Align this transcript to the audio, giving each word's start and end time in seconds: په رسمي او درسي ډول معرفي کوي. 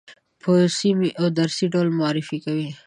په 0.41 0.49
رسمي 0.63 1.09
او 1.19 1.25
درسي 1.37 1.65
ډول 1.73 1.87
معرفي 1.99 2.37
کوي. 2.45 2.69